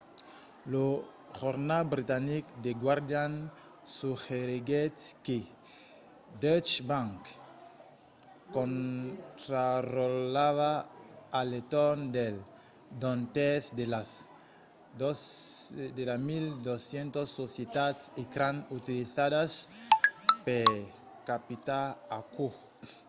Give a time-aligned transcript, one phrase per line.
[0.73, 0.85] lo
[1.39, 3.33] jornal britanic the guardian
[3.97, 5.37] suggeriguèt que
[6.43, 7.19] deutsche bank
[8.55, 10.71] contrarotlava
[11.37, 11.99] a l'entorn
[13.01, 13.65] d'un tèrç
[15.97, 19.51] de las 1200 societats ecran utilizadas
[20.45, 20.69] per
[21.29, 21.85] capitar
[22.19, 22.47] aquò